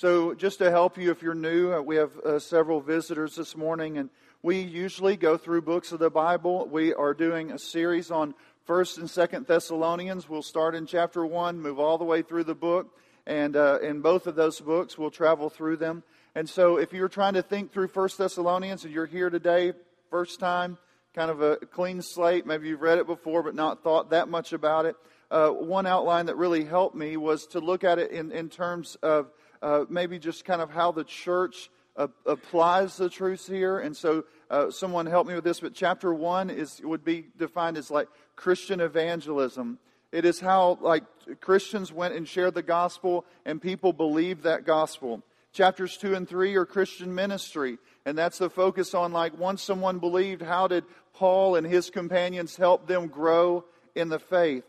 [0.00, 3.54] So, just to help you if you're new, uh, we have uh, several visitors this
[3.54, 4.08] morning, and
[4.42, 6.66] we usually go through books of the Bible.
[6.72, 8.34] We are doing a series on
[8.66, 10.26] 1st and 2nd Thessalonians.
[10.26, 14.00] We'll start in chapter 1, move all the way through the book, and uh, in
[14.00, 16.02] both of those books, we'll travel through them.
[16.34, 19.74] And so, if you're trying to think through 1st Thessalonians and you're here today,
[20.08, 20.78] first time,
[21.14, 24.54] kind of a clean slate, maybe you've read it before but not thought that much
[24.54, 24.96] about it,
[25.30, 28.96] uh, one outline that really helped me was to look at it in, in terms
[29.02, 29.30] of
[29.62, 33.78] uh, maybe just kind of how the church uh, applies the truths here.
[33.78, 37.76] And so uh, someone help me with this, but chapter one is would be defined
[37.76, 39.78] as like Christian evangelism.
[40.12, 41.04] It is how like
[41.40, 45.22] Christians went and shared the gospel and people believed that gospel.
[45.52, 47.78] Chapters two and three are Christian ministry.
[48.06, 52.56] And that's the focus on like once someone believed, how did Paul and his companions
[52.56, 53.64] help them grow
[53.94, 54.64] in the faith?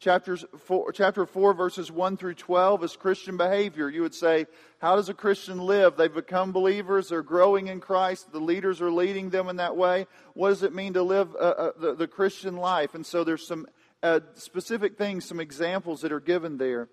[0.00, 3.90] Chapters four, chapter 4, verses 1 through 12 is Christian behavior.
[3.90, 4.46] You would say,
[4.80, 5.96] how does a Christian live?
[5.96, 10.06] They've become believers, they're growing in Christ, the leaders are leading them in that way.
[10.34, 12.94] What does it mean to live uh, uh, the, the, Christian life?
[12.94, 13.66] And so there's some
[14.00, 16.88] uh, specific things, some examples that are given there.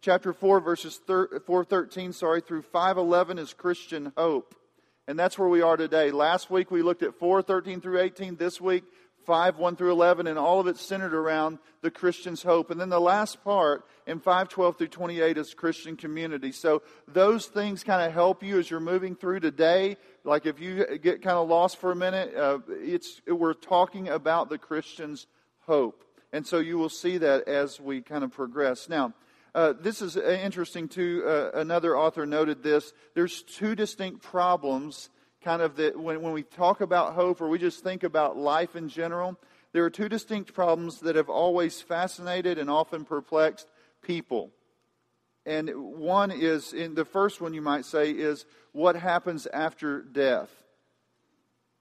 [0.00, 4.54] Chapter 4, verses 413, sorry, through 511 is Christian hope.
[5.06, 6.12] And that's where we are today.
[6.12, 8.36] Last week we looked at 413 through 18.
[8.36, 8.84] This week
[9.28, 12.70] 5, 1 through 11, and all of it centered around the Christian's hope.
[12.70, 16.50] And then the last part in 5, 12 through 28 is Christian community.
[16.50, 19.98] So those things kind of help you as you're moving through today.
[20.24, 24.48] Like if you get kind of lost for a minute, uh, it's, we're talking about
[24.48, 25.26] the Christian's
[25.66, 26.04] hope.
[26.32, 28.88] And so you will see that as we kind of progress.
[28.88, 29.12] Now,
[29.54, 31.22] uh, this is interesting too.
[31.26, 32.94] Uh, another author noted this.
[33.14, 35.10] There's two distinct problems
[35.42, 38.76] kind of the, when, when we talk about hope or we just think about life
[38.76, 39.38] in general,
[39.72, 43.68] there are two distinct problems that have always fascinated and often perplexed
[44.02, 44.50] people.
[45.46, 50.50] And one is, in the first one you might say, is what happens after death?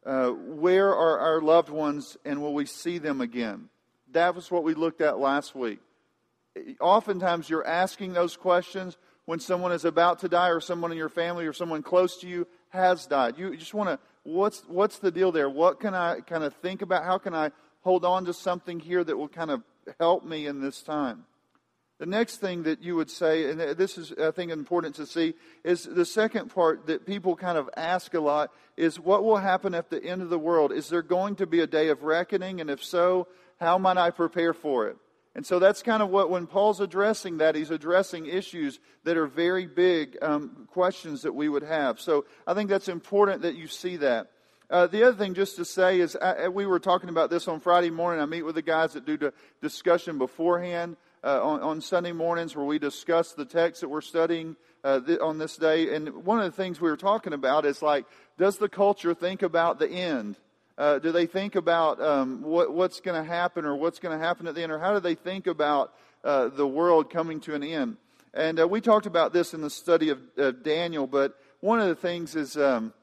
[0.06, 3.70] Uh, where are our loved ones and will we see them again?
[4.12, 5.80] That was what we looked at last week.
[6.80, 11.10] Oftentimes you're asking those questions when someone is about to die or someone in your
[11.10, 13.38] family or someone close to you has died.
[13.38, 15.50] You just want to, what's, what's the deal there?
[15.50, 17.04] What can I kind of think about?
[17.04, 17.52] How can I
[17.82, 19.64] hold on to something here that will kind of
[20.00, 21.26] help me in this time?
[22.00, 25.34] The next thing that you would say, and this is, I think, important to see,
[25.66, 29.76] is the second part that people kind of ask a lot is what will happen
[29.76, 30.72] at the end of the world?
[30.72, 32.62] Is there going to be a day of reckoning?
[32.62, 33.28] And if so,
[33.60, 34.96] how might I prepare for it?
[35.38, 39.28] And so that's kind of what, when Paul's addressing that, he's addressing issues that are
[39.28, 42.00] very big um, questions that we would have.
[42.02, 44.32] So I think that's important that you see that.
[44.68, 47.48] Uh, the other thing, just to say, is I, uh, we were talking about this
[47.48, 48.20] on Friday morning.
[48.20, 49.32] I meet with the guys that do the
[49.62, 54.56] discussion beforehand uh, on, on, Sunday mornings where we discuss the text that we're studying
[54.84, 55.94] uh, th- on this day.
[55.94, 58.06] And one of the things we were talking about is like,
[58.40, 60.36] does the culture think about the end?
[60.78, 64.24] Uh, do they think about um, what, what's going to happen or what's going to
[64.24, 64.72] happen at the end?
[64.72, 65.94] Or how do they think about
[66.24, 67.98] uh, the world coming to an end?
[68.34, 71.88] And uh, we talked about this in the study of, of Daniel, but one of
[71.88, 72.94] the things is um,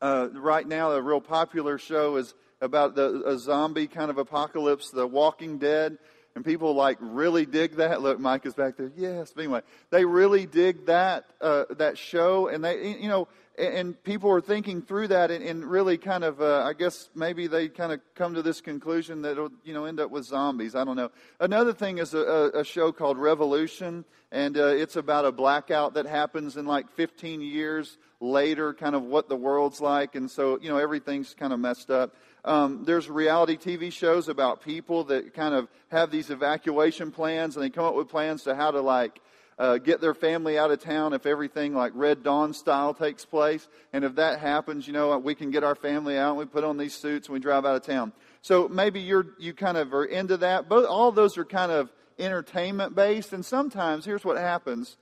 [0.00, 4.90] uh, right now a real popular show is about the, a zombie kind of apocalypse,
[4.90, 5.98] The Walking Dead.
[6.34, 8.00] And people like really dig that.
[8.00, 8.90] Look, Mike is back there.
[8.96, 9.32] Yes.
[9.34, 9.60] But anyway,
[9.90, 13.28] they really dig that uh, that show, and they, you know,
[13.58, 17.46] and people are thinking through that and, and really kind of uh, i guess maybe
[17.46, 20.74] they kind of come to this conclusion that it'll you know end up with zombies
[20.74, 21.10] i don't know
[21.40, 26.06] another thing is a, a show called revolution and uh, it's about a blackout that
[26.06, 30.70] happens in like 15 years later kind of what the world's like and so you
[30.70, 32.14] know everything's kind of messed up
[32.44, 37.64] um, there's reality tv shows about people that kind of have these evacuation plans and
[37.64, 39.20] they come up with plans to how to like
[39.58, 43.68] uh, get their family out of town if everything like Red Dawn style takes place.
[43.92, 46.64] And if that happens, you know, we can get our family out and we put
[46.64, 48.12] on these suits and we drive out of town.
[48.40, 50.68] So maybe you're, you kind of are into that.
[50.68, 53.32] Both, all those are kind of entertainment based.
[53.32, 54.96] And sometimes, here's what happens.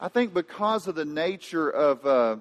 [0.00, 2.36] I think because of the nature of, uh,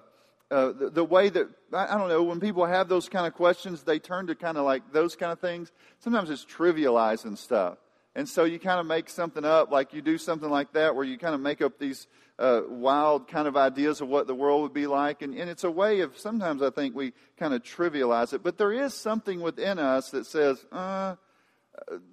[0.51, 3.33] uh, the, the, way that I, I, don't know when people have those kind of
[3.33, 5.71] questions, they turn to kind of like those kind of things.
[5.99, 7.77] Sometimes it's trivializing stuff.
[8.15, 11.05] And so you kind of make something up, like you do something like that, where
[11.05, 12.07] you kind of make up these
[12.37, 15.21] uh, wild kind of ideas of what the world would be like.
[15.21, 18.43] And, and it's a way of, sometimes I think we kind of trivialize it.
[18.43, 21.15] But there is something within us that says, uh,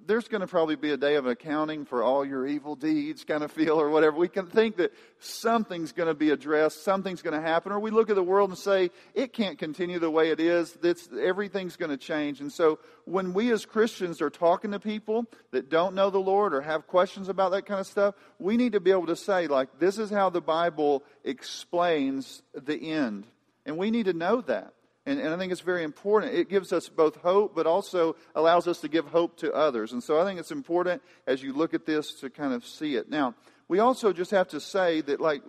[0.07, 3.43] there's going to probably be a day of accounting for all your evil deeds, kind
[3.43, 4.17] of feel, or whatever.
[4.17, 7.91] We can think that something's going to be addressed, something's going to happen, or we
[7.91, 11.77] look at the world and say, it can't continue the way it is, That's, everything's
[11.77, 12.41] going to change.
[12.41, 16.55] And so when we as Christians are talking to people that don't know the Lord
[16.55, 19.49] or have questions about that kind of stuff, we need to be able to say,
[19.49, 23.27] like, this is how the Bible explains the end.
[23.67, 24.73] And we need to know that.
[25.09, 26.35] And, and, I think it's very important.
[26.35, 29.93] It gives us both hope, but also allows us to give hope to others.
[29.93, 32.95] And so I think it's important as you look at this to kind of see
[32.97, 33.09] it.
[33.09, 33.35] Now,
[33.69, 35.43] we also just have to say that, like,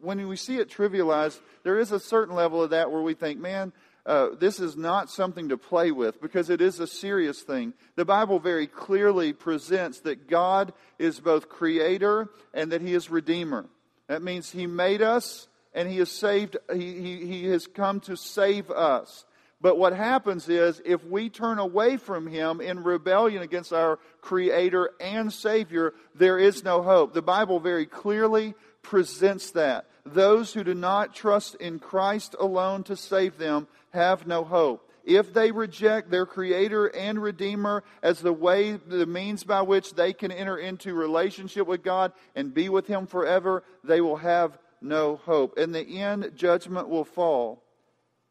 [0.00, 3.38] when we see it trivialized, there is a certain level of that where we think,
[3.38, 3.72] man,
[4.04, 7.72] uh, this is not something to play with because it is a serious thing.
[7.94, 13.66] The Bible very clearly presents that God is both creator and that He is redeemer.
[14.08, 18.16] That means He made us and he has saved, he, he, he has come to
[18.16, 19.24] save us.
[19.60, 24.90] But what happens is, if we turn away from Him in rebellion against our Creator
[25.00, 27.14] and Savior, there is no hope.
[27.14, 29.86] The Bible very clearly presents that.
[30.04, 34.90] Those who do not trust in Christ alone to save them have no hope.
[35.02, 40.12] If they reject their Creator and Redeemer as the way, the means by which they
[40.12, 45.16] can enter into relationship with God and be with Him forever, they will have no
[45.16, 45.58] hope.
[45.58, 47.64] In the end, judgment will fall,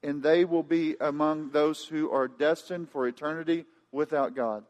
[0.01, 4.63] and they will be among those who are destined for eternity without God.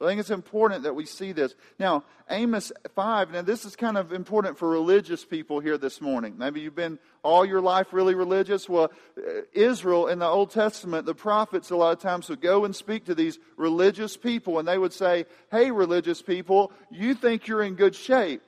[0.00, 1.54] I think it's important that we see this.
[1.78, 6.34] Now, Amos 5, now this is kind of important for religious people here this morning.
[6.36, 8.68] Maybe you've been all your life really religious.
[8.68, 12.64] Well, uh, Israel in the Old Testament, the prophets a lot of times would go
[12.64, 17.46] and speak to these religious people, and they would say, Hey, religious people, you think
[17.46, 18.42] you're in good shape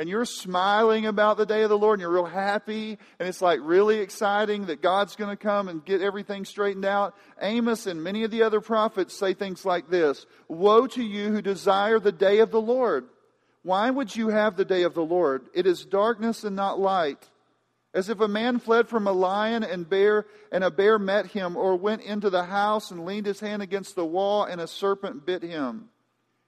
[0.00, 3.42] and you're smiling about the day of the Lord and you're real happy and it's
[3.42, 7.14] like really exciting that God's going to come and get everything straightened out.
[7.42, 11.42] Amos and many of the other prophets say things like this Woe to you who
[11.42, 13.10] desire the day of the Lord.
[13.62, 15.50] Why would you have the day of the Lord?
[15.52, 17.28] It is darkness and not light.
[17.92, 21.58] As if a man fled from a lion and bear, and a bear met him,
[21.58, 25.26] or went into the house and leaned his hand against the wall, and a serpent
[25.26, 25.90] bit him.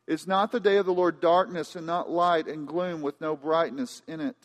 [0.06, 3.36] Is not the day of the Lord darkness and not light and gloom with no
[3.36, 4.36] brightness in it?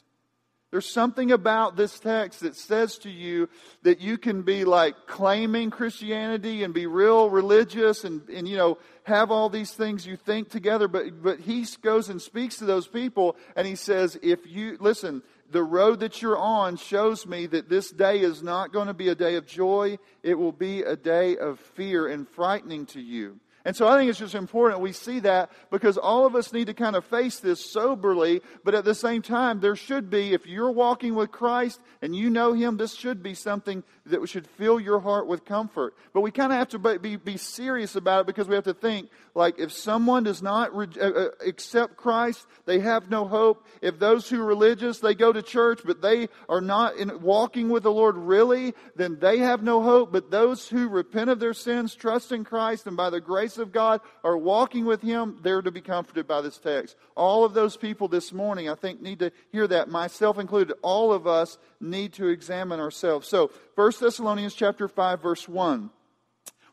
[0.70, 3.48] There's something about this text that says to you
[3.84, 8.78] that you can be like claiming Christianity and be real religious and, and you know,
[9.04, 10.90] have all these things you think together.
[10.90, 15.24] But, but he goes and speaks to those people and he says, if you, listen,
[15.50, 19.08] the road that you're on shows me that this day is not going to be
[19.08, 19.98] a day of joy.
[20.22, 23.40] It will be a day of fear and frightening to you.
[23.68, 26.68] And so I think it's just important we see that because all of us need
[26.68, 30.48] to kind of face this soberly, but at the same time, there should be, if
[30.48, 34.80] you're walking with Christ and you know Him, this should be something that should fill
[34.80, 35.96] your heart with comfort.
[36.14, 38.74] But we kind of have to be, be serious about it because we have to
[38.74, 43.66] think, like, if someone does not re- uh, uh, accept Christ, they have no hope.
[43.82, 47.70] If those who are religious, they go to church, but they are not in, walking
[47.70, 50.12] with the Lord really, then they have no hope.
[50.12, 53.72] But those who repent of their sins, trust in Christ, and by the grace of
[53.72, 56.96] God are walking with Him, they're to be comforted by this text.
[57.16, 60.76] All of those people this morning, I think, need to hear that, myself included.
[60.82, 63.28] All of us need to examine ourselves.
[63.28, 65.90] So, 1 Thessalonians chapter 5, verse 1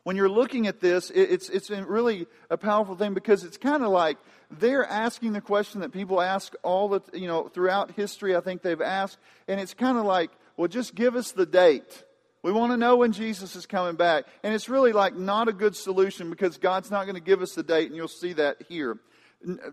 [0.05, 3.89] when you're looking at this, it's, it's really a powerful thing because it's kind of
[3.89, 4.19] like
[4.51, 8.61] they're asking the question that people ask all the, you know, throughout history, I think
[8.61, 9.17] they've asked.
[9.47, 12.03] And it's kind of like, well, just give us the date.
[12.43, 14.25] We want to know when Jesus is coming back.
[14.43, 17.55] And it's really like not a good solution because God's not going to give us
[17.55, 18.99] the date, and you'll see that here.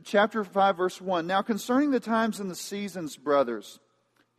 [0.03, 1.27] Chapter 5, verse 1.
[1.27, 3.81] Now, concerning the times and the seasons, brothers,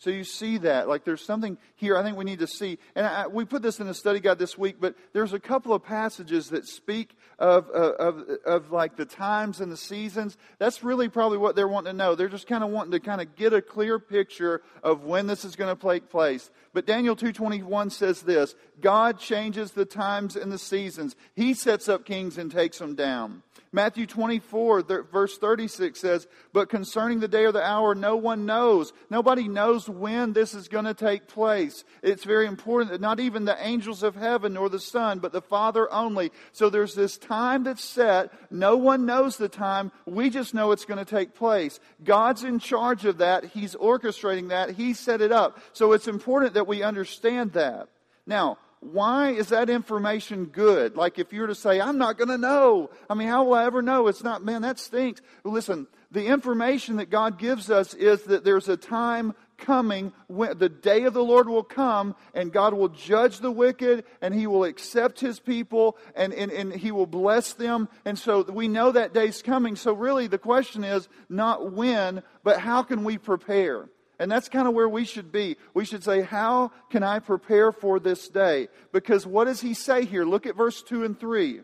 [0.00, 0.88] So you see that.
[0.88, 2.78] Like there's something here I think we need to see.
[2.94, 5.74] And I, we put this in the study guide this week, but there's a couple
[5.74, 10.36] of passages that speak of, uh, of, of like the times and the seasons.
[10.58, 12.14] That's really probably what they're wanting to know.
[12.14, 15.44] They're just kind of wanting to kind of get a clear picture of when this
[15.44, 16.50] is going to take place.
[16.72, 21.16] But Daniel 2.21 says this, God changes the times and the seasons.
[21.34, 23.42] He sets up kings and takes them down.
[23.72, 28.92] Matthew 24, verse 36 says, But concerning the day or the hour, no one knows.
[29.10, 31.84] Nobody knows when this is going to take place.
[32.02, 35.42] It's very important that not even the angels of heaven nor the Son, but the
[35.42, 36.30] Father only.
[36.52, 38.32] So there's this time that's set.
[38.50, 39.92] No one knows the time.
[40.06, 41.80] We just know it's going to take place.
[42.04, 43.44] God's in charge of that.
[43.44, 44.70] He's orchestrating that.
[44.70, 45.58] He set it up.
[45.72, 47.88] So it's important that we understand that.
[48.26, 50.96] Now, why is that information good?
[50.96, 52.90] Like if you were to say, I'm not going to know.
[53.10, 54.06] I mean, how will I ever know?
[54.06, 55.20] It's not, man, that stinks.
[55.44, 61.02] Listen, the information that God gives us is that there's a time coming the day
[61.02, 65.20] of the Lord will come and God will judge the wicked and he will accept
[65.20, 67.88] his people and, and, and he will bless them.
[68.04, 69.76] And so we know that day's coming.
[69.76, 73.88] So really the question is not when, but how can we prepare?
[74.18, 75.56] And that's kind of where we should be.
[75.74, 78.68] We should say, How can I prepare for this day?
[78.92, 80.24] Because what does he say here?
[80.24, 81.60] Look at verse 2 and 3.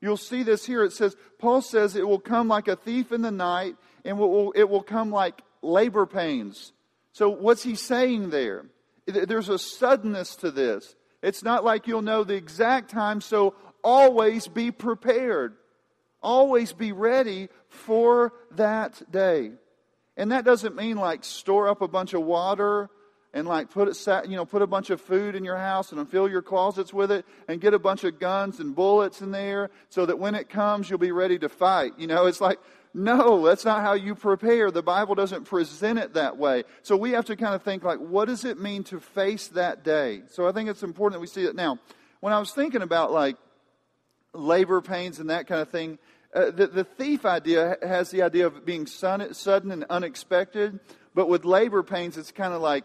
[0.00, 0.82] You'll see this here.
[0.82, 4.18] It says, Paul says it will come like a thief in the night, and
[4.54, 6.72] it will come like labor pains.
[7.14, 8.66] So, what's he saying there?
[9.06, 10.96] There's a suddenness to this.
[11.22, 13.54] It's not like you'll know the exact time, so
[13.84, 15.54] always be prepared.
[16.22, 19.52] Always be ready for that day.
[20.16, 22.90] And that doesn't mean like store up a bunch of water
[23.32, 26.08] and like put it, you know, put a bunch of food in your house and
[26.08, 29.70] fill your closets with it and get a bunch of guns and bullets in there
[29.88, 31.92] so that when it comes you'll be ready to fight.
[31.96, 32.58] You know, it's like
[32.94, 34.70] no, that's not how you prepare.
[34.70, 36.62] The Bible doesn't present it that way.
[36.82, 39.82] So we have to kind of think like, what does it mean to face that
[39.82, 40.22] day?
[40.30, 41.80] So I think it's important that we see it now.
[42.20, 43.36] When I was thinking about like
[44.32, 45.98] labor pains and that kind of thing,
[46.32, 50.78] uh, the, the thief idea has the idea of being sudden and unexpected,
[51.14, 52.84] but with labor pains, it's kind of like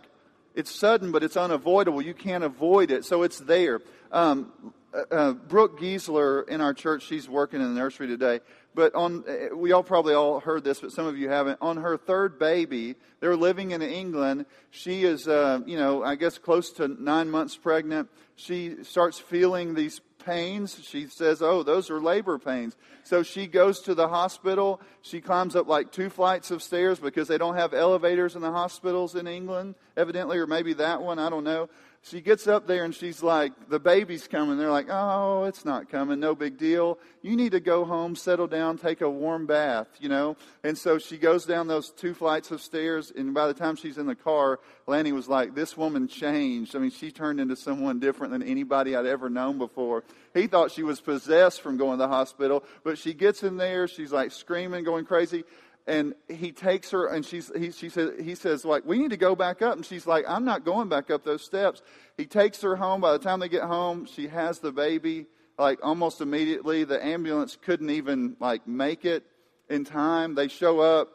[0.55, 2.01] it's sudden, but it's unavoidable.
[2.01, 3.81] You can't avoid it, so it's there.
[4.11, 8.39] Um, uh, uh, Brooke Giesler in our church, she's working in the nursery today.
[8.75, 11.57] But on, uh, we all probably all heard this, but some of you haven't.
[11.61, 14.45] On her third baby, they're living in England.
[14.69, 18.09] She is, uh, you know, I guess close to nine months pregnant.
[18.35, 20.79] She starts feeling these pains.
[20.83, 22.75] She says, Oh, those are labor pains.
[23.03, 24.79] So she goes to the hospital.
[25.01, 28.51] She climbs up like two flights of stairs because they don't have elevators in the
[28.51, 31.69] hospitals in England, evidently, or maybe that one, I don't know
[32.01, 34.57] she gets up there and she's like, the baby's coming.
[34.57, 36.19] They're like, oh, it's not coming.
[36.19, 36.97] No big deal.
[37.21, 40.37] You need to go home, settle down, take a warm bath, you know?
[40.63, 43.11] And so she goes down those two flights of stairs.
[43.15, 46.73] And by the time she's in the car, Lanny was like, this woman changed.
[46.75, 50.05] I mean, she turned into someone different than anybody I'd ever known before.
[50.33, 53.87] He thought she was possessed from going to the hospital, but she gets in there.
[53.87, 55.43] She's like screaming, going crazy
[55.89, 59.17] and he takes her and she's, he, she says, he says like we need to
[59.17, 59.75] go back up.
[59.75, 61.81] And she's like i'm not going back up those steps.
[62.15, 63.01] He takes her home.
[63.01, 65.25] By the time they get home she has the baby
[65.57, 66.83] like almost immediately.
[66.83, 69.25] The ambulance couldn't even like make it
[69.69, 70.35] in time.
[70.35, 71.09] They show up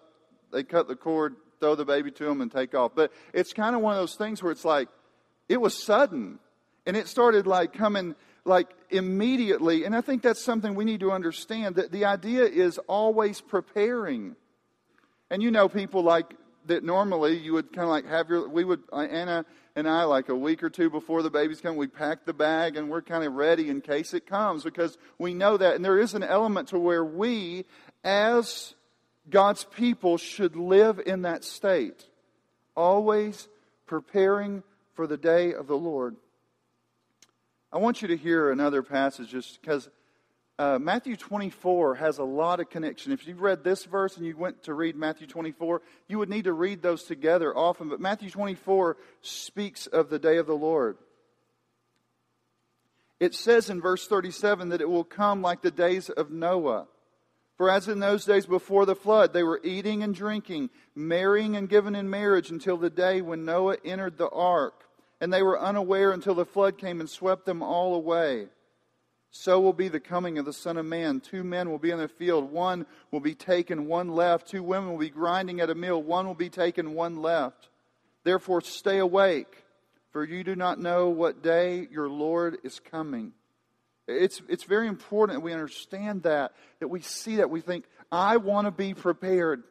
[0.52, 2.92] they cut the cord throw the baby to him and take off.
[2.94, 4.88] But it's kind of one of those things where it's like
[5.48, 6.40] it was sudden.
[6.84, 9.84] And it started like coming like immediately.
[9.84, 14.34] And i think that's something we need to understand that the idea is always preparing
[15.30, 16.34] and you know people like
[16.66, 19.44] that normally you would kind of like have your, we would, uh, Anna
[19.76, 22.76] and I, like a week or two before the baby's come, we pack the bag
[22.76, 25.74] and we're kind of ready in case it comes because we know that.
[25.74, 27.64] And there is an element to where we,
[28.02, 28.74] as
[29.28, 32.06] God's people, should live in that state,
[32.76, 33.48] always
[33.86, 34.62] preparing
[34.94, 36.16] for the day of the Lord.
[37.72, 39.90] I want you to hear another passage just because
[40.58, 43.10] uh, Matthew 24 has a lot of connection.
[43.10, 46.44] If you read this verse and you went to read Matthew 24, you would need
[46.44, 47.88] to read those together often.
[47.88, 50.96] But Matthew 24 speaks of the day of the Lord.
[53.18, 56.86] It says in verse 37 that it will come like the days of Noah.
[57.56, 61.68] For as in those days before the flood, they were eating and drinking, marrying and
[61.68, 64.84] giving in marriage until the day when Noah entered the ark.
[65.20, 68.48] And they were unaware until the flood came and swept them all away
[69.36, 71.18] so will be the coming of the Son of Man.
[71.18, 74.46] Two men will be in the field, one will be taken, one left.
[74.46, 77.68] Two women will be grinding at a mill, one will be taken, one left.
[78.22, 79.64] Therefore, stay awake,
[80.12, 83.32] for you do not know what day your Lord is coming.
[84.06, 87.50] It's, it's very important that we understand that, that we see that.
[87.50, 89.64] We think, I want to be prepared.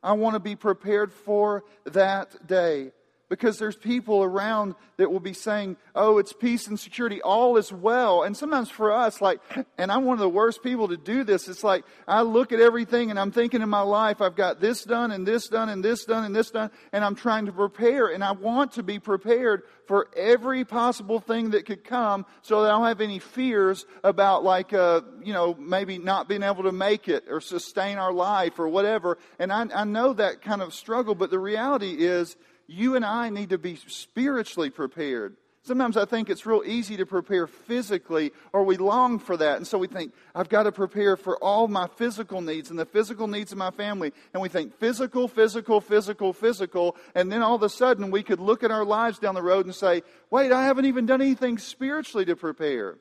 [0.00, 2.92] I want to be prepared for that day
[3.28, 7.72] because there's people around that will be saying, oh, it's peace and security, all is
[7.72, 8.22] well.
[8.22, 9.40] And sometimes for us, like,
[9.76, 12.60] and I'm one of the worst people to do this, it's like I look at
[12.60, 15.84] everything and I'm thinking in my life, I've got this done and this done and
[15.84, 18.98] this done and this done, and I'm trying to prepare, and I want to be
[18.98, 23.86] prepared for every possible thing that could come so that I don't have any fears
[24.04, 28.12] about, like, uh, you know, maybe not being able to make it or sustain our
[28.12, 29.16] life or whatever.
[29.38, 32.36] And I, I know that kind of struggle, but the reality is,
[32.68, 35.36] you and I need to be spiritually prepared.
[35.62, 39.56] Sometimes I think it's real easy to prepare physically, or we long for that.
[39.56, 42.86] And so we think, I've got to prepare for all my physical needs and the
[42.86, 44.12] physical needs of my family.
[44.32, 46.96] And we think physical, physical, physical, physical.
[47.14, 49.66] And then all of a sudden we could look at our lives down the road
[49.66, 52.96] and say, wait, I haven't even done anything spiritually to prepare.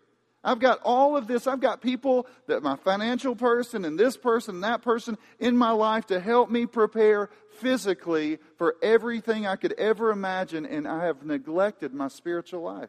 [0.48, 1.46] I've got all of this.
[1.46, 5.72] I've got people that my financial person and this person and that person in my
[5.72, 11.26] life to help me prepare physically for everything I could ever imagine, and I have
[11.26, 12.88] neglected my spiritual life.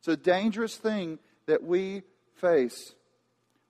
[0.00, 2.02] It's a dangerous thing that we
[2.34, 2.94] face.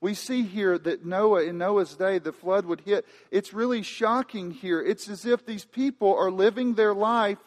[0.01, 3.07] We see here that Noah, in Noah's day, the flood would hit.
[3.31, 4.83] It's really shocking here.
[4.83, 7.39] It's as if these people are living their life.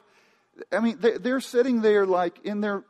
[0.71, 2.85] I mean, they're sitting there like in their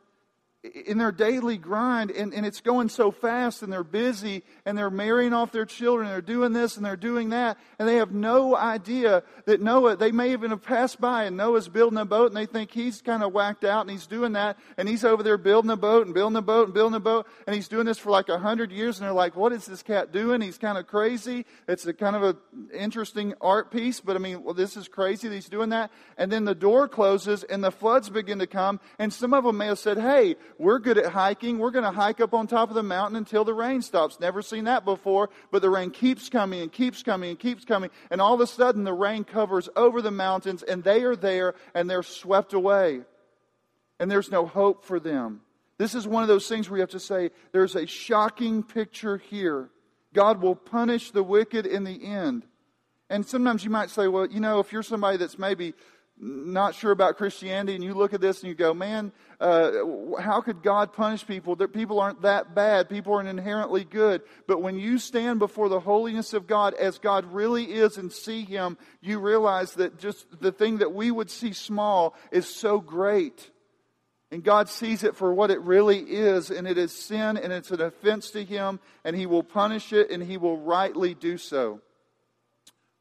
[0.74, 4.90] in their daily grind and, and it's going so fast and they're busy and they're
[4.90, 8.12] marrying off their children and they're doing this and they're doing that and they have
[8.12, 12.28] no idea that Noah, they may even have passed by and Noah's building a boat
[12.28, 15.22] and they think he's kind of whacked out and he's doing that and he's over
[15.22, 17.86] there building a boat and building a boat and building a boat and he's doing
[17.86, 20.40] this for like a hundred years and they're like, what is this cat doing?
[20.40, 21.44] He's kind of crazy.
[21.68, 22.36] It's a kind of an
[22.72, 25.90] interesting art piece, but I mean, well, this is crazy that he's doing that.
[26.16, 29.56] And then the door closes and the floods begin to come and some of them
[29.56, 31.58] may have said, hey, we're good at hiking.
[31.58, 34.18] We're going to hike up on top of the mountain until the rain stops.
[34.20, 37.90] Never seen that before, but the rain keeps coming and keeps coming and keeps coming.
[38.10, 41.54] And all of a sudden, the rain covers over the mountains, and they are there
[41.74, 43.02] and they're swept away.
[44.00, 45.40] And there's no hope for them.
[45.78, 49.18] This is one of those things where you have to say, there's a shocking picture
[49.18, 49.68] here.
[50.14, 52.46] God will punish the wicked in the end.
[53.10, 55.74] And sometimes you might say, well, you know, if you're somebody that's maybe
[56.18, 59.70] not sure about Christianity and you look at this and you go, man, uh,
[60.18, 61.56] how could God punish people?
[61.56, 62.88] That people aren't that bad.
[62.88, 64.22] People aren't inherently good.
[64.48, 68.44] But when you stand before the holiness of God as God really is and see
[68.44, 73.50] Him, you realize that just the thing that we would see small is so great.
[74.30, 77.70] And God sees it for what it really is, and it is sin, and it's
[77.70, 81.80] an offense to Him, and He will punish it, and He will rightly do so.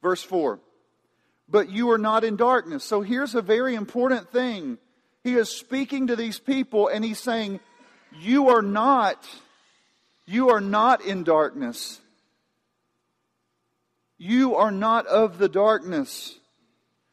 [0.02, 0.60] Verse 4
[1.48, 2.84] but you are not in darkness.
[2.84, 4.78] So here's a very important thing.
[5.24, 7.60] He is speaking to these people and he's saying,
[8.20, 9.26] You are not,
[10.26, 12.00] you are not in darkness.
[14.18, 16.38] You are not of the darkness.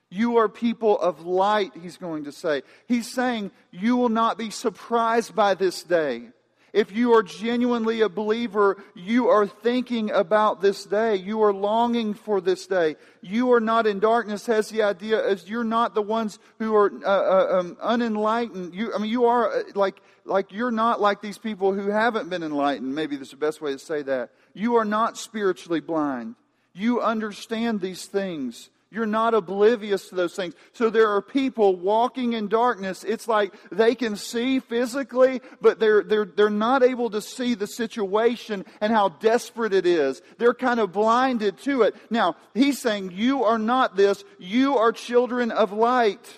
[0.08, 2.62] You are people of light, he's going to say.
[2.86, 6.28] He's saying, You will not be surprised by this day.
[6.72, 11.16] If you are genuinely a believer, you are thinking about this day.
[11.16, 12.96] You are longing for this day.
[13.20, 16.90] You are not in darkness has the idea as you're not the ones who are
[17.04, 18.74] uh, uh, um, unenlightened.
[18.74, 22.30] You, I mean, you are uh, like, like you're not like these people who haven't
[22.30, 22.94] been enlightened.
[22.94, 24.30] Maybe that's the best way to say that.
[24.54, 26.36] You are not spiritually blind.
[26.72, 28.70] You understand these things.
[28.92, 30.54] You're not oblivious to those things.
[30.72, 33.04] So there are people walking in darkness.
[33.04, 37.66] It's like they can see physically, but they're, they're, they're not able to see the
[37.66, 40.20] situation and how desperate it is.
[40.36, 41.96] They're kind of blinded to it.
[42.10, 44.24] Now, he's saying, You are not this.
[44.38, 46.28] You are children of light.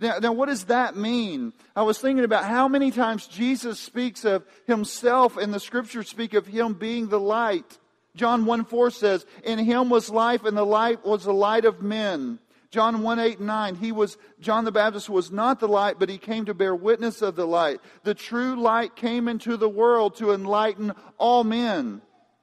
[0.00, 1.52] Now, now, what does that mean?
[1.76, 6.34] I was thinking about how many times Jesus speaks of himself and the scriptures speak
[6.34, 7.78] of him being the light.
[8.16, 11.82] John 1 4 says, In him was life, and the light was the light of
[11.82, 12.38] men.
[12.70, 16.08] John 1 8 and 9, he was, John the Baptist was not the light, but
[16.08, 17.80] he came to bear witness of the light.
[18.04, 22.00] The true light came into the world to enlighten all men.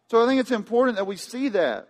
[0.10, 1.88] So I think it's important that we see that.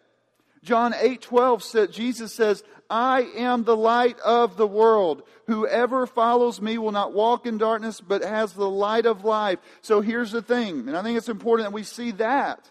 [0.64, 5.24] John 8 12 said, Jesus says, I am the light of the world.
[5.48, 9.60] Whoever follows me will not walk in darkness, but has the light of life.
[9.82, 12.70] So here's the thing, and I think it's important that we see that.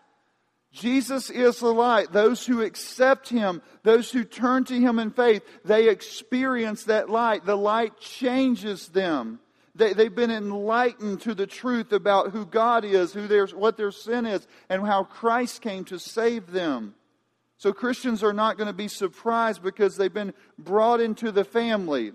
[0.77, 2.13] Jesus is the light.
[2.13, 7.47] Those who accept Him, those who turn to Him in faith, they experience that light.
[7.47, 9.41] The light changes them.
[9.75, 14.27] They, they've been enlightened to the truth about who God is, who what their sin
[14.27, 16.95] is, and how Christ came to save them.
[17.57, 22.13] So Christians are not going to be surprised because they've been brought into the family.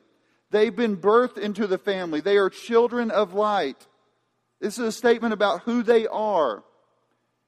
[0.51, 2.21] They've been birthed into the family.
[2.21, 3.87] They are children of light.
[4.59, 6.63] This is a statement about who they are.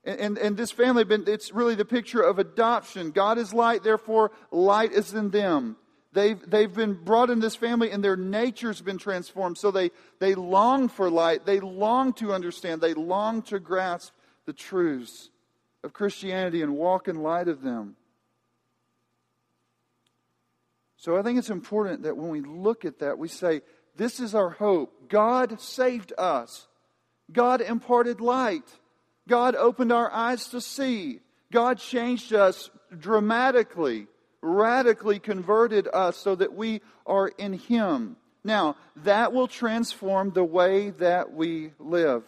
[0.06, 3.12] And, and, and, this family, it's really the picture of adoption.
[3.12, 5.78] God is light, therefore light is in them.
[6.13, 9.58] They've, they've been brought in this family and their nature's been transformed.
[9.58, 11.46] So they, they long for light.
[11.46, 12.82] They long to understand.
[12.82, 14.13] They long to grasp
[14.46, 15.30] the truths
[15.84, 17.96] of Christianity and walk in light of them.
[20.98, 23.62] So I think it's important that when we look at that, we say,
[23.96, 25.10] This is our hope.
[25.10, 26.68] God saved us,
[27.32, 28.63] God imparted light.
[29.28, 31.20] God opened our eyes to see.
[31.52, 34.08] God changed us dramatically,
[34.42, 38.18] radically converted us so that we are in Him.
[38.44, 42.24] Now, that will transform the way that we live.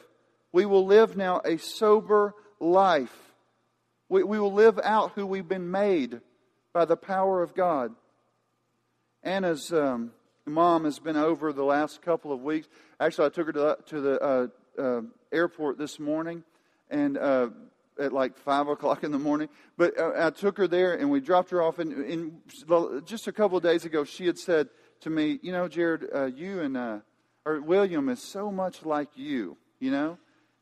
[0.53, 3.13] We will live now a sober life.
[4.07, 6.21] We, we will live out who we've been made
[6.71, 7.93] by the power of God.
[9.23, 10.11] Anna's um,
[10.45, 12.67] mom has been over the last couple of weeks.
[12.99, 14.47] Actually, I took her to the, to the uh,
[14.81, 16.43] uh, airport this morning,
[16.89, 17.49] and uh,
[17.99, 19.49] at like five o'clock in the morning.
[19.77, 21.79] But uh, I took her there, and we dropped her off.
[21.79, 24.69] And, and just a couple of days ago, she had said
[25.01, 26.99] to me, "You know, Jared, uh, you and uh,
[27.45, 29.57] or William is so much like you.
[29.79, 30.17] You know."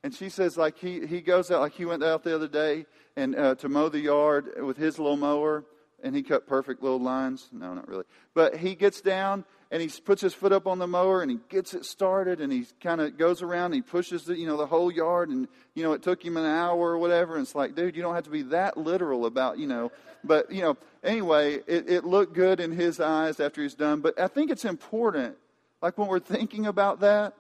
[0.06, 2.86] And she says, like he he goes out, like he went out the other day
[3.16, 5.64] and to mow the yard with his little mower,
[6.04, 7.48] and he cut perfect little lines.
[7.54, 8.04] No, not really.
[8.34, 11.40] But he gets down and he puts his foot up on the mower and he
[11.50, 14.56] gets it started and he kind of goes around and he pushes the you know
[14.56, 17.34] the whole yard and you know it took him an hour or whatever.
[17.34, 19.92] And it's like dude you don't have to be that literal about you know.
[20.24, 24.02] But you know anyway it, it looked good in his eyes after he's done.
[24.02, 25.36] But i think it's important
[25.82, 27.34] like when we're thinking about that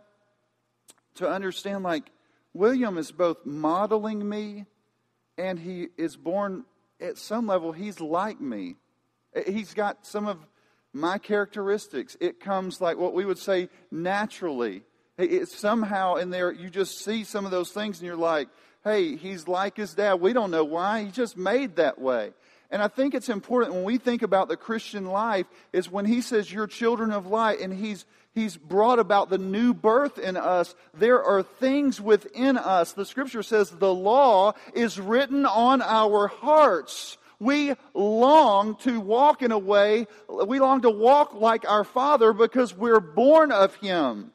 [1.15, 2.09] to understand like
[2.55, 4.65] william is both modeling me
[5.37, 6.65] and he is born
[6.99, 8.75] at some level, he's like me.
[9.47, 10.37] He's got some of
[10.93, 12.15] my characteristics.
[12.19, 14.83] It comes like what we would say naturally.
[15.17, 18.47] It's somehow in there, you just see some of those things and you're like,
[18.83, 20.15] hey, he's like his dad.
[20.15, 21.03] We don't know why.
[21.03, 22.31] He just made that way.
[22.69, 26.21] And I think it's important when we think about the Christian life is when he
[26.21, 28.03] says you're children of light and he's
[28.33, 30.73] he's brought about the new birth in us.
[30.95, 32.93] There are things within us.
[32.93, 37.19] The scripture says the law is written on our hearts.
[37.43, 42.75] We long to walk in a way, we long to walk like our Father because
[42.75, 44.31] we're born of Him.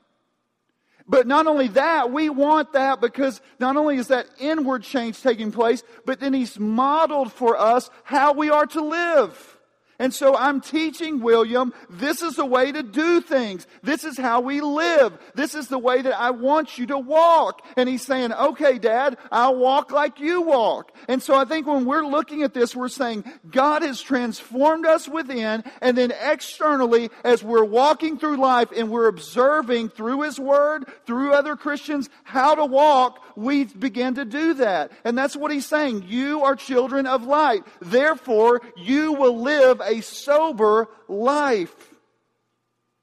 [1.07, 5.53] But not only that, we want that because not only is that inward change taking
[5.53, 9.58] place, but then He's modeled for us how we are to live.
[9.99, 13.67] And so I'm teaching William, this is the way to do things.
[13.83, 15.19] This is how we live.
[15.35, 17.67] This is the way that I want you to walk.
[17.77, 20.95] And he's saying, okay, dad, I'll walk like you walk.
[21.09, 25.09] And so I think when we're looking at this, we're saying God has transformed us
[25.09, 30.85] within and then externally as we're walking through life and we're observing through his word,
[31.07, 34.91] through other Christians, how to walk, we begin to do that.
[35.05, 36.07] And that's what he's saying.
[36.09, 37.63] You are children of light.
[37.81, 41.95] Therefore, you will live a sober life.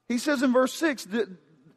[0.09, 1.07] He says in verse 6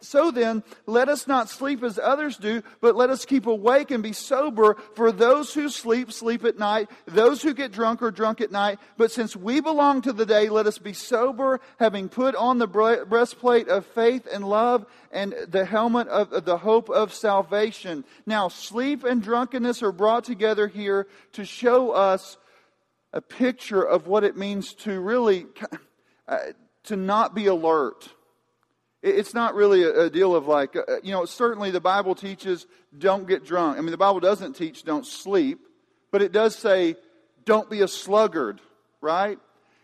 [0.00, 4.02] so then, let us not sleep as others do, but let us keep awake and
[4.02, 4.76] be sober.
[4.94, 6.88] For those who sleep, sleep at night.
[7.06, 8.78] Those who get drunk are drunk at night.
[8.96, 12.68] But since we belong to the day, let us be sober, having put on the
[12.68, 18.04] breastplate of faith and love and the helmet of the hope of salvation.
[18.24, 22.36] Now, sleep and drunkenness are brought together here to show us
[23.12, 25.46] a picture of what it means to really
[26.28, 26.38] uh,
[26.84, 28.10] to not be alert.
[29.02, 33.28] It's not really a, deal of like, uh, you know, certainly the Bible teaches don't
[33.28, 33.78] get drunk.
[33.78, 35.60] I mean, the Bible doesn't teach don't sleep,
[36.10, 36.96] but it does say
[37.44, 38.60] don't be a sluggard,
[39.00, 39.38] right?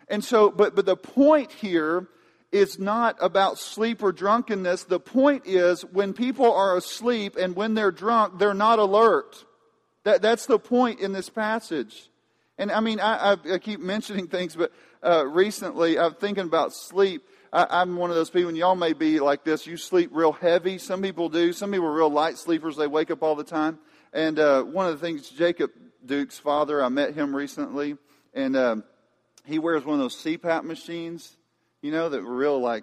[0.09, 2.09] And so, but, but the point here
[2.50, 4.85] is not about sleep or drunkenness.
[4.85, 9.44] The point is when people are asleep and when they're drunk, they're not alert.
[10.05, 12.11] That, that's the point in this passage.
[12.59, 14.72] And I mean, I, I, I keep mentioning things, but
[15.03, 17.24] uh, recently I'm thinking about sleep.
[17.55, 19.64] I, am one of those people, and y'all may be like this.
[19.64, 20.77] You sleep real heavy.
[20.79, 21.53] Some people do.
[21.53, 22.75] Some people are real light sleepers.
[22.75, 23.79] They wake up all the time.
[24.12, 25.71] And uh, one of the things, Jacob
[26.05, 27.97] Duke's father, I met him recently,
[28.35, 28.77] and uh,
[29.45, 31.37] he wears one of those CPAP machines,
[31.81, 32.83] you know, that were real like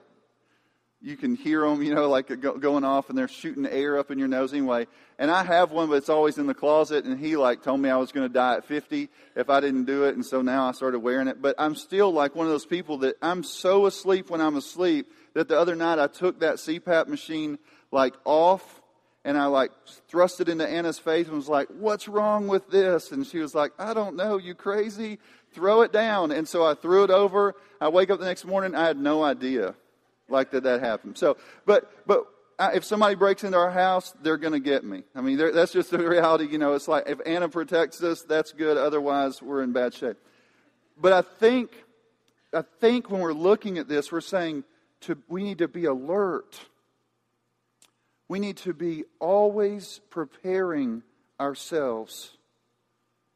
[1.04, 4.20] you can hear them, you know, like going off and they're shooting air up in
[4.20, 4.86] your nose anyway.
[5.18, 7.06] And I have one, but it's always in the closet.
[7.06, 9.86] And he like told me I was going to die at 50 if I didn't
[9.86, 10.16] do it.
[10.16, 11.42] And so now I started wearing it.
[11.42, 15.12] But I'm still like one of those people that I'm so asleep when I'm asleep
[15.34, 17.58] that the other night I took that CPAP machine
[17.92, 18.82] like off
[19.26, 19.72] and I like
[20.08, 23.12] thrust it into Anna's face and was like, what's wrong with this?
[23.12, 24.38] And she was like, I don't know.
[24.38, 25.18] You crazy?
[25.54, 26.32] Throw it down.
[26.32, 27.56] And so I threw it over.
[27.80, 28.76] I wake up the next morning.
[28.76, 29.74] I had no idea
[30.32, 31.18] like that that happened.
[31.18, 32.26] So, but but
[32.74, 35.04] if somebody breaks into our house, they're going to get me.
[35.16, 36.48] I mean, that's just the reality.
[36.48, 38.78] You know, it's like if Anna protects us, that's good.
[38.78, 40.18] Otherwise, we're in bad shape.
[41.00, 41.72] But I think,
[42.54, 44.64] I think when we're looking at this, we're saying
[45.02, 46.60] to we need to be alert.
[48.28, 51.04] We need to be always preparing
[51.40, 52.38] ourselves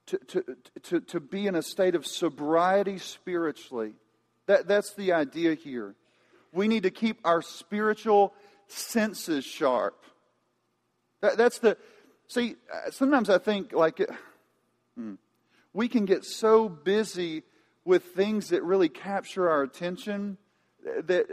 [0.08, 0.44] to, to,
[0.84, 3.94] to, to be in a state of sobriety spiritually.
[4.46, 5.96] That, that's the idea here.
[6.56, 8.34] We need to keep our spiritual
[8.68, 10.02] senses sharp.
[11.22, 11.78] That, that's the,
[12.28, 12.56] see,
[12.92, 14.00] sometimes I think like,
[14.98, 15.16] hmm,
[15.74, 17.44] we can get so busy
[17.84, 20.38] with things that really capture our attention
[21.08, 21.26] that,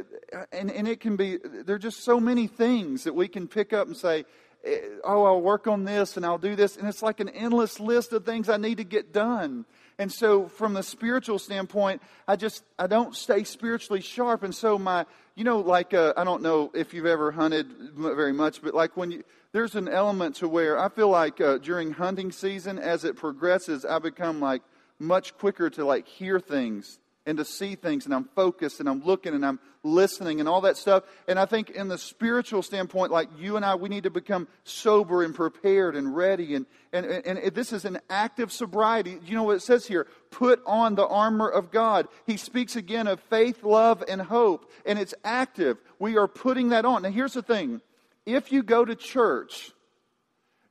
[0.52, 3.72] and, and it can be, there are just so many things that we can pick
[3.72, 4.24] up and say,
[4.64, 6.76] eh, oh, I'll work on this and I'll do this.
[6.76, 9.66] And it's like an endless list of things I need to get done.
[9.98, 14.42] And so, from the spiritual standpoint, I just I don't stay spiritually sharp.
[14.42, 18.32] And so, my you know, like uh, I don't know if you've ever hunted very
[18.32, 21.92] much, but like when you there's an element to where I feel like uh, during
[21.92, 24.62] hunting season, as it progresses, I become like
[24.98, 29.02] much quicker to like hear things and to see things and I'm focused and I'm
[29.04, 31.04] looking and I'm listening and all that stuff.
[31.28, 34.48] And I think in the spiritual standpoint, like you and I, we need to become
[34.64, 36.54] sober and prepared and ready.
[36.54, 39.18] And, and, and this is an active sobriety.
[39.24, 40.06] You know what it says here?
[40.30, 42.08] Put on the armor of God.
[42.26, 44.70] He speaks again of faith, love, and hope.
[44.84, 45.78] And it's active.
[45.98, 47.02] We are putting that on.
[47.02, 47.80] Now here's the thing.
[48.26, 49.72] If you go to church,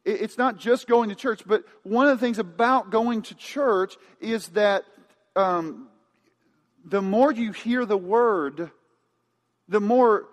[0.04, 3.96] it's not just going to church, but one of the things about going to church
[4.20, 4.84] is that
[5.36, 5.88] um,
[6.86, 8.72] the more you hear the word,
[9.68, 10.26] the more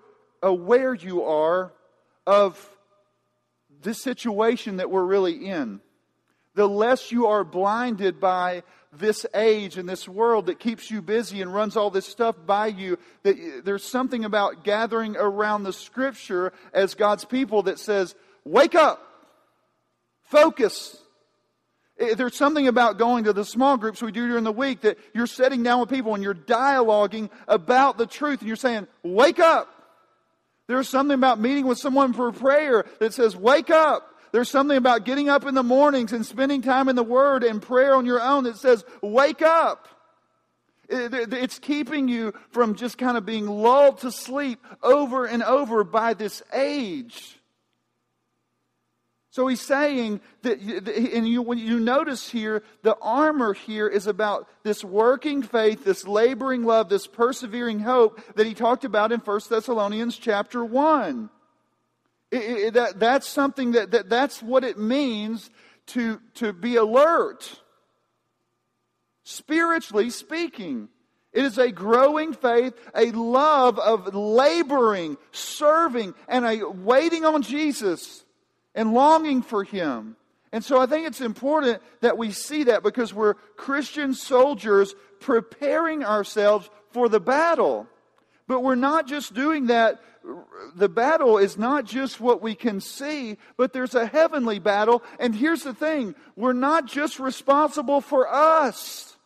[0.42, 1.72] aware you are
[2.26, 2.76] of
[3.82, 5.80] this situation that we're really in.
[6.54, 11.40] The less you are blinded by this age and this world that keeps you busy
[11.42, 12.98] and runs all this stuff by you.
[13.22, 19.00] That there's something about gathering around the scripture as God's people that says, wake up,
[20.22, 20.96] focus,
[21.98, 24.98] Eh, there's something about going to the small groups we do during the week that
[25.14, 29.38] you're sitting down with people and you're dialoguing about the truth and you're saying, wake
[29.38, 29.68] up.
[30.66, 34.14] There's something about meeting with someone for prayer that says, wake up.
[34.32, 37.62] There's something about getting up in the mornings and spending time in the Word and
[37.62, 39.88] prayer on your own that says, wake up.
[40.90, 45.84] Eh, it's keeping you from just kind of being lulled to sleep over and over
[45.84, 47.37] by this age.
[49.38, 54.48] So he's saying that, and you, when you notice here, the armor here is about
[54.64, 59.40] this working faith, this laboring love, this persevering hope that he talked about in 1
[59.48, 61.30] Thessalonians chapter 1.
[62.32, 65.50] It, it, that, that's something that, that that's what it means
[65.86, 67.60] to, to be alert,
[69.22, 70.88] spiritually speaking.
[71.32, 78.24] It is a growing faith, a love of laboring, serving, and a waiting on Jesus
[78.78, 80.14] and longing for Him.
[80.52, 86.04] And so I think it's important that we see that because we're Christian soldiers preparing
[86.04, 87.88] ourselves for the battle.
[88.46, 90.00] But we're not just doing that.
[90.76, 95.02] The battle is not just what we can see, but there's a heavenly battle.
[95.18, 99.16] And here's the thing we're not just responsible for us,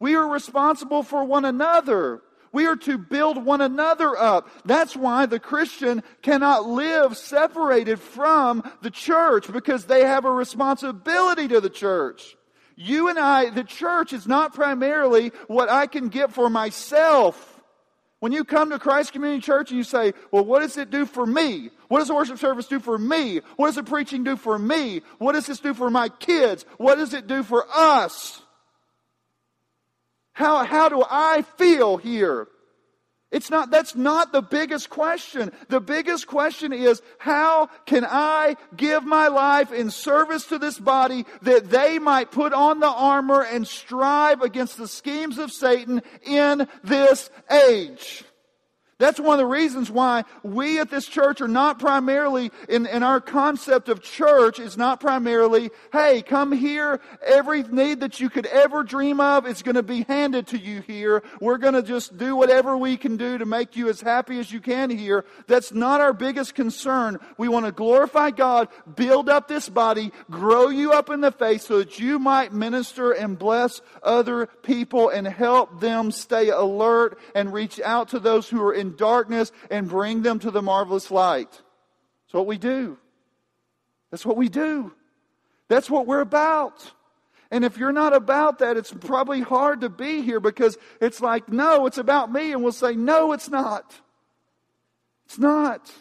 [0.00, 2.22] we are responsible for one another.
[2.52, 4.48] We are to build one another up.
[4.64, 11.48] That's why the Christian cannot live separated from the church because they have a responsibility
[11.48, 12.36] to the church.
[12.76, 17.60] You and I, the church is not primarily what I can get for myself.
[18.20, 21.06] When you come to Christ Community Church and you say, well, what does it do
[21.06, 21.70] for me?
[21.88, 23.40] What does the worship service do for me?
[23.56, 25.02] What does the preaching do for me?
[25.18, 26.64] What does this do for my kids?
[26.76, 28.42] What does it do for us?
[30.40, 32.48] How, how do I feel here?
[33.30, 35.52] It's not, that's not the biggest question.
[35.68, 41.26] The biggest question is, how can I give my life in service to this body
[41.42, 46.66] that they might put on the armor and strive against the schemes of Satan in
[46.82, 48.24] this age?
[49.00, 53.02] That's one of the reasons why we at this church are not primarily, in, in
[53.02, 57.00] our concept of church, is not primarily, hey, come here.
[57.26, 60.82] Every need that you could ever dream of is going to be handed to you
[60.82, 61.22] here.
[61.40, 64.52] We're going to just do whatever we can do to make you as happy as
[64.52, 65.24] you can here.
[65.46, 67.18] That's not our biggest concern.
[67.38, 71.62] We want to glorify God, build up this body, grow you up in the faith
[71.62, 77.50] so that you might minister and bless other people and help them stay alert and
[77.50, 81.50] reach out to those who are in darkness and bring them to the marvelous light.
[81.50, 82.98] That's what we do.
[84.10, 84.92] That's what we do.
[85.68, 86.92] That's what we're about.
[87.50, 91.48] And if you're not about that, it's probably hard to be here because it's like,
[91.48, 92.52] no, it's about me.
[92.52, 93.94] And we'll say, no, it's not.
[95.26, 95.92] It's not.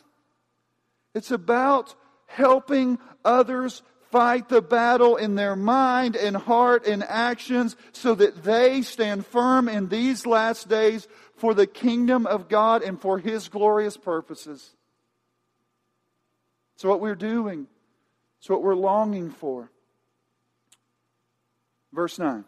[1.16, 1.96] It's about
[2.28, 8.82] helping others fight the battle in their mind and heart and actions so that they
[8.82, 13.98] stand firm in these last days for the kingdom of God and for His glorious
[13.98, 14.76] purposes.
[16.76, 17.68] It's what we're doing,
[18.40, 19.72] it's what we're longing for.
[21.92, 22.46] Verse 9.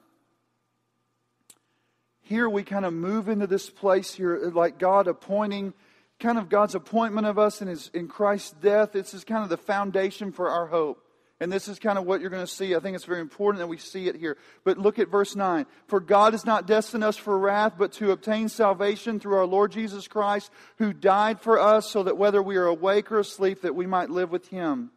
[2.21, 5.74] Here we kind of move into this place here, like God appointing,
[6.19, 8.93] kind of God's appointment of us in, his, in Christ's death.
[8.93, 11.04] This is kind of the foundation for our hope.
[11.42, 12.76] And this is kind of what you're going to see.
[12.76, 14.38] I think it's very important that we see it here.
[14.64, 15.66] But look at verse 9.
[15.88, 19.72] For God has not destined us for wrath, but to obtain salvation through our Lord
[19.72, 23.74] Jesus Christ, who died for us, so that whether we are awake or asleep, that
[23.74, 24.92] we might live with him.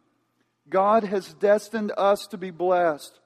[0.69, 3.19] God has destined us to be blessed.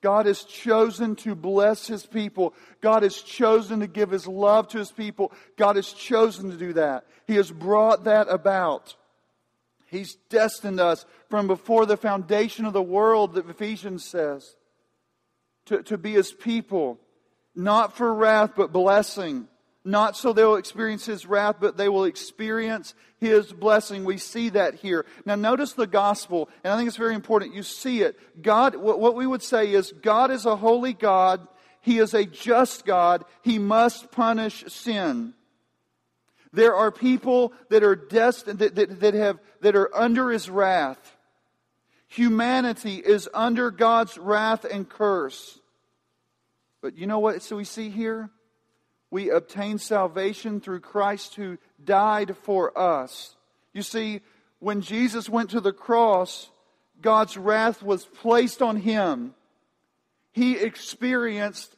[0.00, 2.54] God has chosen to bless his people.
[2.80, 5.30] God has chosen to give his love to his people.
[5.56, 7.04] God has chosen to do that.
[7.28, 8.96] He has brought that about.
[9.90, 14.56] He's destined us from before the foundation of the world, that Ephesians says,
[15.66, 16.98] to, to be his people,
[17.54, 19.48] not for wrath, but blessing.
[19.84, 24.04] Not so they'll experience his wrath, but they will experience his blessing.
[24.04, 25.06] We see that here.
[25.24, 27.54] Now, notice the gospel, and I think it's very important.
[27.54, 28.18] You see it.
[28.42, 31.46] God, what we would say is God is a holy God.
[31.80, 33.24] He is a just God.
[33.42, 35.32] He must punish sin.
[36.52, 41.16] There are people that are destined, that, that, that, have, that are under his wrath.
[42.08, 45.58] Humanity is under God's wrath and curse.
[46.80, 48.30] But you know what so we see here?
[49.10, 53.36] We obtain salvation through Christ who died for us.
[53.72, 54.20] You see,
[54.58, 56.50] when Jesus went to the cross,
[57.00, 59.34] God's wrath was placed on him.
[60.32, 61.74] He experienced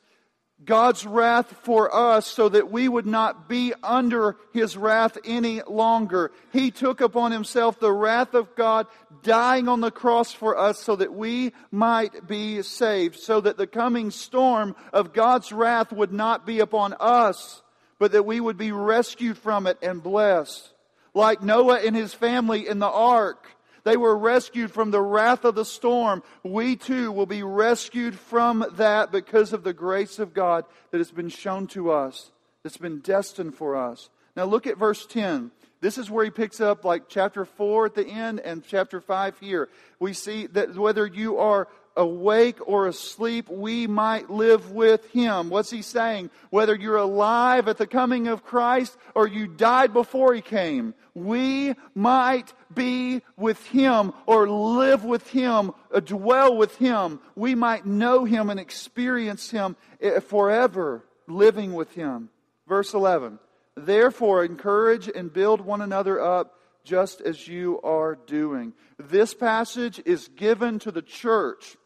[0.65, 6.33] God's wrath for us so that we would not be under his wrath any longer.
[6.53, 8.87] He took upon himself the wrath of God,
[9.23, 13.67] dying on the cross for us so that we might be saved, so that the
[13.67, 17.63] coming storm of God's wrath would not be upon us,
[17.99, 20.73] but that we would be rescued from it and blessed.
[21.15, 23.47] Like Noah and his family in the ark,
[23.85, 26.23] they were rescued from the wrath of the storm.
[26.43, 31.11] We too will be rescued from that because of the grace of God that has
[31.11, 32.31] been shown to us,
[32.63, 34.11] that's been destined for us.
[34.37, 35.51] Now look at verse 10.
[35.81, 39.39] This is where he picks up like chapter 4 at the end and chapter 5
[39.39, 39.69] here.
[39.99, 41.69] We see that whether you are
[42.01, 45.51] awake or asleep, we might live with him.
[45.51, 46.31] What's he saying?
[46.49, 51.75] Whether you're alive at the coming of Christ or you died before he came, we
[51.95, 57.21] might be with him or live with him, or dwell with him.
[57.37, 62.31] We might know him and experience him eh, forever, living with him.
[62.67, 63.39] Verse 11.
[63.77, 68.73] Therefore, encourage and build one another up just as you are doing.
[68.99, 71.77] This passage is given to the church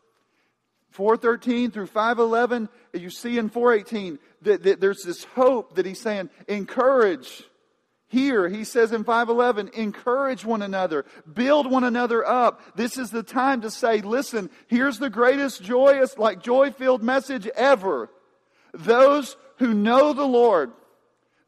[0.95, 6.31] 413 through 511, you see in 418 that, that, there's this hope that he's saying,
[6.47, 7.43] encourage.
[8.07, 12.77] Here, he says in 511, encourage one another, build one another up.
[12.77, 17.49] This is the time to say, listen, here's the greatest joyous, like joy filled message
[17.57, 18.09] ever.
[18.73, 20.71] Those who know the Lord,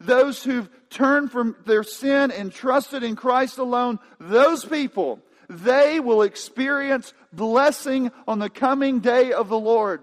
[0.01, 6.23] those who've turned from their sin and trusted in Christ alone, those people they will
[6.23, 10.03] experience blessing on the coming day of the Lord.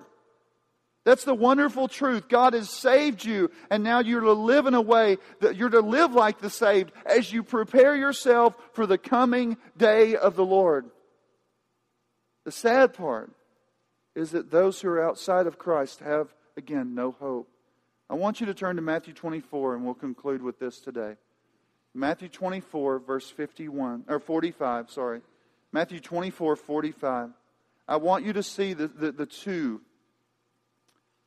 [1.05, 2.29] That's the wonderful truth.
[2.29, 5.81] God has saved you, and now you're to live in a way that you're to
[5.81, 10.85] live like the saved as you prepare yourself for the coming day of the Lord.
[12.45, 13.31] The sad part
[14.15, 17.49] is that those who are outside of Christ have, again, no hope.
[18.09, 21.15] I want you to turn to Matthew 24, and we'll conclude with this today.
[21.93, 25.21] Matthew 24, verse 51, or 45, sorry.
[25.73, 27.29] Matthew 24, 45.
[27.87, 29.81] I want you to see the, the, the two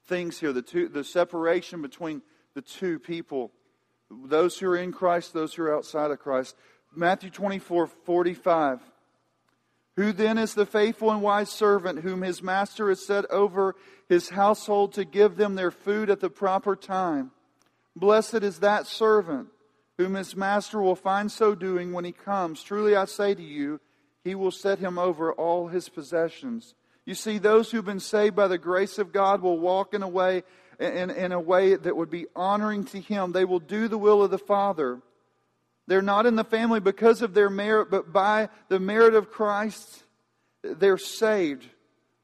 [0.07, 2.23] things here, the, two, the separation between
[2.55, 3.51] the two people,
[4.09, 6.55] those who are in Christ, those who are outside of Christ.
[6.95, 8.81] Matthew 24, 45.
[9.97, 13.75] Who then is the faithful and wise servant whom his master has set over
[14.09, 17.33] his household to give them their food at the proper time?
[17.97, 19.49] Blessed is that servant
[19.99, 22.63] whom his master will find so doing when he comes.
[22.63, 23.81] Truly I say to you,
[24.27, 26.75] he will set him over all his possessions.
[27.05, 30.09] You see, those who've been saved by the grace of God will walk in a
[30.09, 30.43] way
[30.81, 33.31] in, in a way that would be honoring to him.
[33.31, 35.01] They will do the will of the Father.
[35.87, 40.03] They're not in the family because of their merit, but by the merit of Christ,
[40.62, 41.65] they're saved.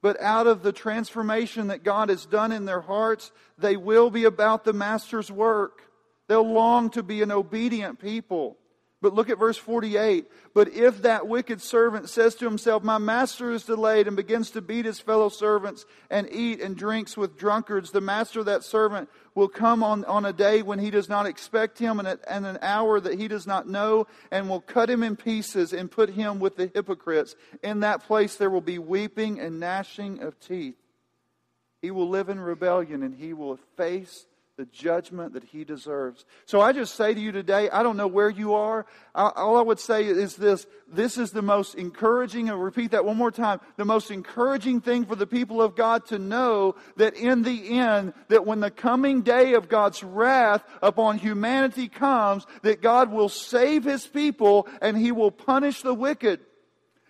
[0.02, 4.24] But out of the transformation that God has done in their hearts, they will be
[4.24, 5.82] about the Master's work.
[6.26, 8.56] They'll long to be an obedient people.
[9.02, 10.30] But look at verse 48.
[10.54, 14.62] But if that wicked servant says to himself, My master is delayed, and begins to
[14.62, 19.10] beat his fellow servants and eat and drinks with drunkards, the master of that servant
[19.34, 22.58] will come on, on a day when he does not expect him and, and an
[22.62, 26.38] hour that he does not know, and will cut him in pieces and put him
[26.38, 27.34] with the hypocrites.
[27.60, 30.76] In that place there will be weeping and gnashing of teeth.
[31.80, 34.26] He will live in rebellion, and he will face
[34.58, 36.26] the judgment that he deserves.
[36.44, 38.84] So I just say to you today, I don't know where you are.
[39.14, 43.16] All I would say is this this is the most encouraging, and repeat that one
[43.16, 47.42] more time the most encouraging thing for the people of God to know that in
[47.42, 53.10] the end, that when the coming day of God's wrath upon humanity comes, that God
[53.10, 56.40] will save his people and he will punish the wicked.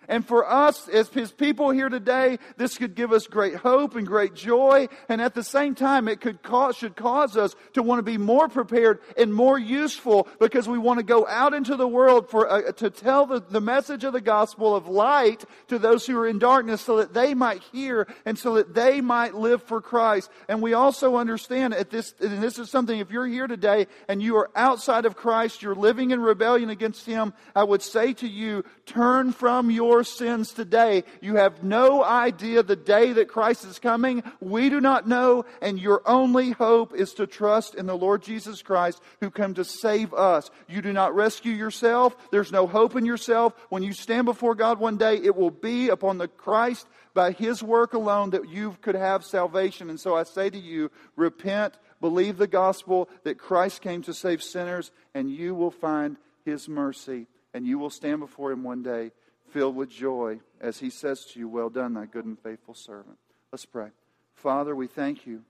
[0.07, 4.05] And for us, as His people here today, this could give us great hope and
[4.05, 4.87] great joy.
[5.09, 8.17] And at the same time, it could cause, should cause us to want to be
[8.17, 12.49] more prepared and more useful because we want to go out into the world for,
[12.49, 16.27] uh, to tell the, the message of the gospel of light to those who are
[16.27, 20.29] in darkness so that they might hear and so that they might live for Christ.
[20.47, 24.21] And we also understand at this, and this is something, if you're here today and
[24.21, 28.27] you are outside of Christ, you're living in rebellion against Him, I would say to
[28.27, 31.03] you, turn from your your sins today.
[31.21, 34.23] You have no idea the day that Christ is coming.
[34.39, 38.63] We do not know, and your only hope is to trust in the Lord Jesus
[38.63, 40.49] Christ who came to save us.
[40.67, 42.17] You do not rescue yourself.
[42.31, 43.53] There's no hope in yourself.
[43.69, 47.61] When you stand before God one day, it will be upon the Christ by his
[47.61, 49.91] work alone that you could have salvation.
[49.91, 54.41] And so I say to you, repent, believe the gospel that Christ came to save
[54.41, 59.11] sinners, and you will find his mercy, and you will stand before him one day
[59.53, 63.17] filled with joy as he says to you, Well done, thy good and faithful servant.
[63.51, 63.89] Let's pray.
[64.33, 65.43] Father, we thank you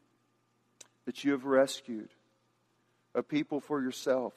[1.06, 2.10] that you have rescued
[3.16, 4.34] a people for yourself.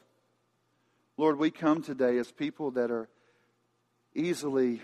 [1.17, 3.09] Lord, we come today as people that are
[4.15, 4.83] easily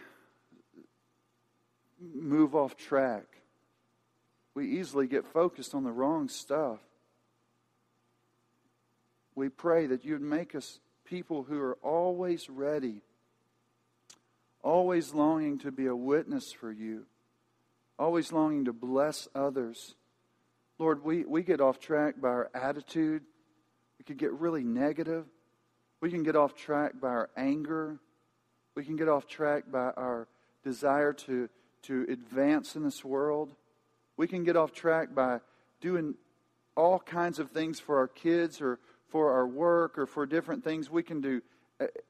[2.01, 3.25] move off track.
[4.55, 6.81] We easily get focused on the wrong stuff.
[9.35, 13.03] We pray that you'd make us people who are always ready
[14.63, 17.05] always longing to be a witness for you,
[17.99, 19.95] always longing to bless others.
[20.79, 23.23] Lord, we, we get off track by our attitude.
[23.99, 25.27] We could get really negative.
[26.01, 27.99] We can get off track by our anger.
[28.75, 30.27] We can get off track by our
[30.65, 31.49] desire to,
[31.83, 33.55] to advance in this world.
[34.17, 35.41] We can get off track by
[35.81, 36.15] doing
[36.77, 40.91] all kinds of things for our kids or for our work or for different things.
[40.91, 41.43] We can do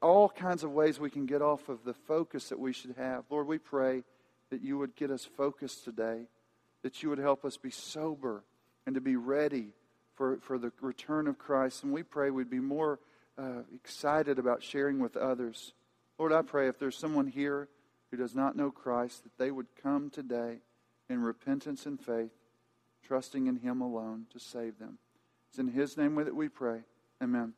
[0.01, 3.25] all kinds of ways we can get off of the focus that we should have.
[3.31, 4.05] Lord, we pray
[4.51, 6.27] that you would get us focused today,
[6.83, 8.45] that you would help us be sober
[8.87, 9.69] and to be ready
[10.15, 11.85] for, for the return of Christ.
[11.85, 12.99] And we pray we'd be more
[13.39, 15.73] uh, excited about sharing with others.
[16.19, 17.69] Lord, I pray if there's someone here
[18.11, 20.59] who does not know Christ, that they would come today
[21.09, 22.33] in repentance and faith,
[23.07, 24.99] trusting in Him alone to save them.
[25.49, 26.81] It's in His name that we pray.
[27.23, 27.55] Amen.